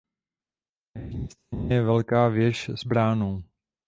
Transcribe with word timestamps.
Na 0.95 1.01
jižní 1.01 1.27
straně 1.31 1.75
je 1.75 1.83
velká 1.83 2.27
věž 2.27 2.69
s 2.69 2.85
bránou. 2.85 3.43